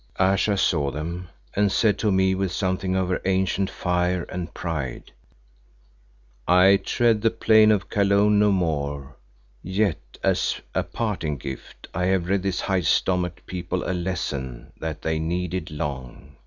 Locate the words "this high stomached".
12.41-13.45